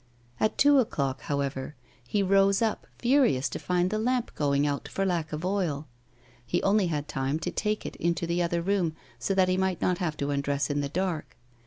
At 0.39 0.57
two 0.57 0.79
o'clock, 0.79 1.21
however, 1.21 1.75
he 2.07 2.23
rose 2.23 2.59
up, 2.59 2.87
furious 2.97 3.47
to 3.49 3.59
find 3.59 3.91
the 3.91 3.99
lamp 3.99 4.33
going 4.33 4.65
out 4.65 4.87
for 4.87 5.05
lack 5.05 5.31
of 5.31 5.45
oil. 5.45 5.87
He 6.43 6.59
only 6.63 6.87
had 6.87 7.07
time 7.07 7.37
to 7.37 7.51
take 7.51 7.85
it 7.85 7.95
into 7.97 8.25
the 8.25 8.41
other 8.41 8.63
room, 8.63 8.95
so 9.19 9.35
that 9.35 9.47
he 9.47 9.57
might 9.57 9.79
not 9.79 9.99
have 9.99 10.17
to 10.17 10.31
undress 10.31 10.71
in 10.71 10.81
the 10.81 10.89
dark. 10.89 11.37